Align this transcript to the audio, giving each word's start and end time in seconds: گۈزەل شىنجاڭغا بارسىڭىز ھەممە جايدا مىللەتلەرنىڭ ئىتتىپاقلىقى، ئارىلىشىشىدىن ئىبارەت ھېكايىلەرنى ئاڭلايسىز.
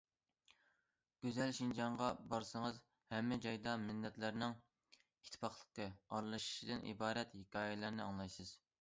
گۈزەل 1.25 1.51
شىنجاڭغا 1.57 2.07
بارسىڭىز 2.31 2.79
ھەممە 3.13 3.39
جايدا 3.45 3.77
مىللەتلەرنىڭ 3.83 4.59
ئىتتىپاقلىقى، 4.59 5.91
ئارىلىشىشىدىن 5.93 6.87
ئىبارەت 6.93 7.41
ھېكايىلەرنى 7.43 8.07
ئاڭلايسىز. 8.11 8.61